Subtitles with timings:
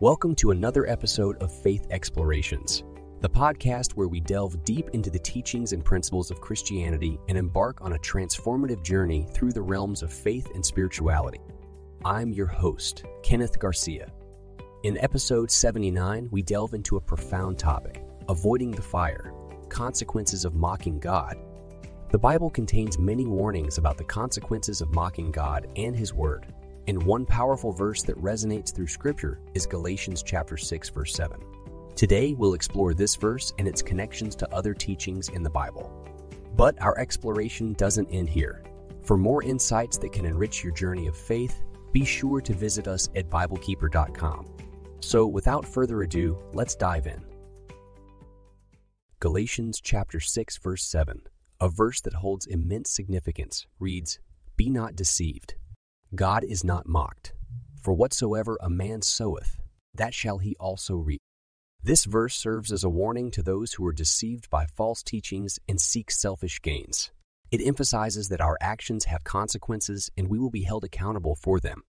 [0.00, 2.84] Welcome to another episode of Faith Explorations,
[3.20, 7.82] the podcast where we delve deep into the teachings and principles of Christianity and embark
[7.82, 11.42] on a transformative journey through the realms of faith and spirituality.
[12.02, 14.10] I'm your host, Kenneth Garcia.
[14.84, 19.34] In episode 79, we delve into a profound topic avoiding the fire,
[19.68, 21.36] consequences of mocking God.
[22.10, 26.46] The Bible contains many warnings about the consequences of mocking God and His Word.
[26.86, 31.40] And one powerful verse that resonates through Scripture is Galatians chapter 6 verse 7.
[31.94, 35.92] Today we'll explore this verse and its connections to other teachings in the Bible.
[36.56, 38.62] But our exploration doesn't end here.
[39.02, 41.62] For more insights that can enrich your journey of faith,
[41.92, 44.46] be sure to visit us at biblekeeper.com.
[45.00, 47.22] So without further ado, let's dive in.
[49.18, 51.22] Galatians chapter 6 verse 7,
[51.60, 54.18] a verse that holds immense significance, reads,
[54.56, 55.56] "Be not deceived.
[56.14, 57.34] God is not mocked.
[57.80, 59.60] For whatsoever a man soweth,
[59.94, 61.20] that shall he also reap."
[61.82, 65.80] This verse serves as a warning to those who are deceived by false teachings and
[65.80, 67.10] seek selfish gains.
[67.50, 71.84] It emphasizes that our actions have consequences and we will be held accountable for them.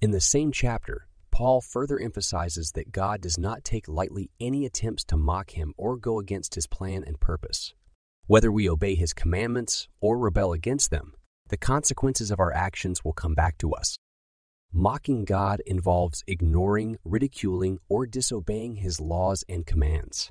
[0.00, 5.04] In the same chapter, Paul further emphasizes that God does not take lightly any attempts
[5.04, 7.72] to mock him or go against his plan and purpose.
[8.26, 11.14] Whether we obey his commandments or rebel against them,
[11.50, 13.98] the consequences of our actions will come back to us.
[14.72, 20.30] Mocking God involves ignoring, ridiculing, or disobeying his laws and commands.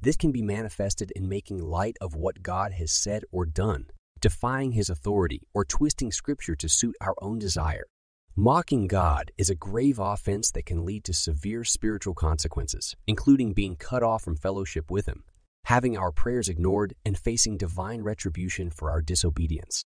[0.00, 3.86] This can be manifested in making light of what God has said or done,
[4.20, 7.84] defying his authority, or twisting scripture to suit our own desire.
[8.36, 13.74] Mocking God is a grave offense that can lead to severe spiritual consequences, including being
[13.74, 15.24] cut off from fellowship with Him,
[15.64, 19.84] having our prayers ignored, and facing divine retribution for our disobedience.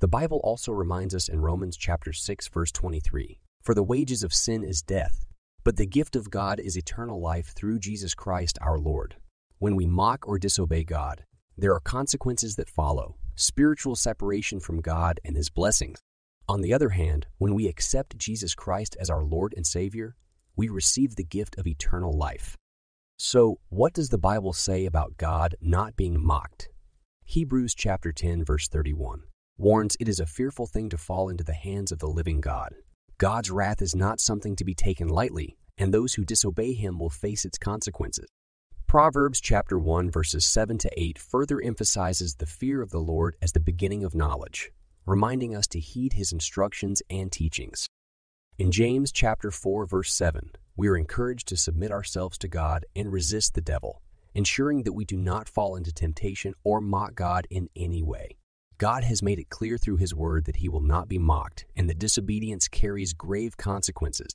[0.00, 4.32] The Bible also reminds us in Romans chapter 6 verse 23, "For the wages of
[4.32, 5.26] sin is death,
[5.62, 9.16] but the gift of God is eternal life through Jesus Christ our Lord."
[9.58, 15.20] When we mock or disobey God, there are consequences that follow, spiritual separation from God
[15.22, 15.98] and His blessings.
[16.48, 20.16] On the other hand, when we accept Jesus Christ as our Lord and Savior,
[20.56, 22.56] we receive the gift of eternal life.
[23.18, 26.70] So, what does the Bible say about God not being mocked?
[27.24, 29.24] Hebrews chapter 10 verse 31
[29.60, 32.74] warns it is a fearful thing to fall into the hands of the living God.
[33.18, 37.10] God's wrath is not something to be taken lightly, and those who disobey him will
[37.10, 38.28] face its consequences.
[38.86, 43.52] Proverbs chapter 1 verses 7 to 8 further emphasizes the fear of the Lord as
[43.52, 44.72] the beginning of knowledge
[45.06, 47.88] reminding us to heed his instructions and teachings.
[48.58, 53.12] In James chapter 4 verse 7, we are encouraged to submit ourselves to God and
[53.12, 54.02] resist the devil,
[54.34, 58.36] ensuring that we do not fall into temptation or mock God in any way.
[58.80, 61.86] God has made it clear through his word that he will not be mocked and
[61.90, 64.34] that disobedience carries grave consequences.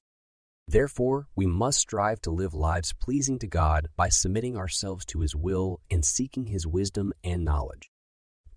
[0.67, 5.35] Therefore, we must strive to live lives pleasing to God by submitting ourselves to his
[5.35, 7.89] will and seeking his wisdom and knowledge.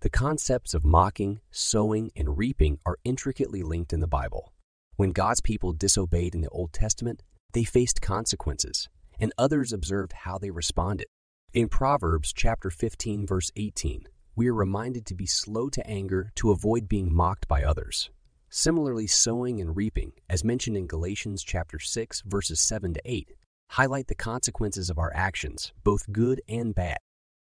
[0.01, 4.53] The concepts of mocking, sowing, and reaping are intricately linked in the Bible.
[4.95, 7.23] When God's people disobeyed in the Old Testament,
[7.53, 8.89] they faced consequences,
[9.19, 11.07] and others observed how they responded.
[11.51, 14.03] In Proverbs chapter 15 verse 18,
[14.39, 18.09] we are reminded to be slow to anger to avoid being mocked by others.
[18.49, 23.33] Similarly, sowing and reaping, as mentioned in Galatians chapter 6 verses 7 to 8,
[23.69, 26.97] highlight the consequences of our actions, both good and bad.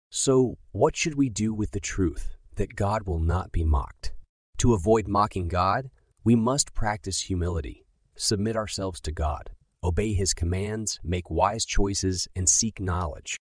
[0.09, 2.35] So, what should we do with the truth?
[2.59, 4.11] that God will not be mocked.
[4.57, 5.89] To avoid mocking God,
[6.25, 7.85] we must practice humility,
[8.17, 9.51] submit ourselves to God,
[9.81, 13.37] obey his commands, make wise choices, and seek knowledge.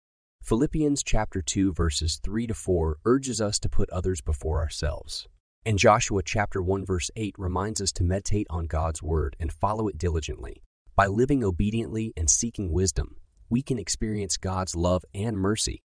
[0.47, 5.27] Philippians chapter 2 verses 3 to 4 urges us to put others before ourselves.
[5.65, 9.89] And Joshua chapter 1 verse 8 reminds us to meditate on God's word and follow
[9.89, 10.63] it diligently.
[10.95, 13.17] By living obediently and seeking wisdom,
[13.49, 15.83] we can experience God's love and mercy.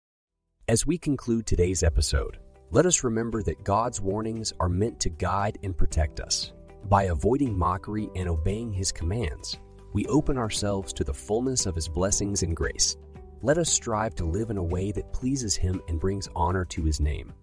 [0.70, 2.38] As we conclude today's episode,
[2.72, 6.54] let us remember that God's warnings are meant to guide and protect us.
[6.86, 9.58] By avoiding mockery and obeying His commands,
[9.92, 12.96] we open ourselves to the fullness of His blessings and grace.
[13.41, 16.84] Let us strive to live in a way that pleases Him and brings honor to
[16.84, 17.34] His name.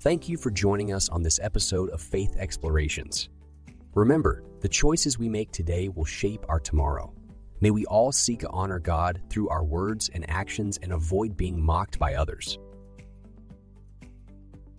[0.00, 3.28] Thank you for joining us on this episode of Faith Explorations.
[3.94, 7.12] Remember, the choices we make today will shape our tomorrow.
[7.60, 11.60] May we all seek to honor God through our words and actions and avoid being
[11.60, 12.58] mocked by others.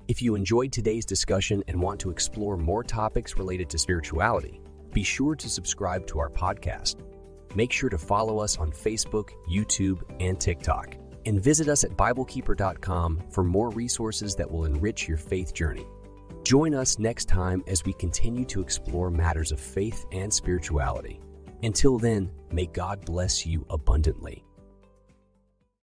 [0.08, 4.62] If you enjoyed today's discussion and want to explore more topics related to spirituality,
[4.94, 6.96] be sure to subscribe to our podcast.
[7.56, 10.96] Make sure to follow us on Facebook, YouTube, and TikTok.
[11.26, 15.86] And visit us at BibleKeeper.com for more resources that will enrich your faith journey.
[16.44, 21.20] Join us next time as we continue to explore matters of faith and spirituality.
[21.62, 24.46] Until then, may God bless you abundantly.